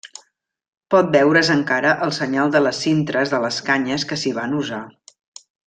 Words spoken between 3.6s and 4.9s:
canyes que s'hi van usar.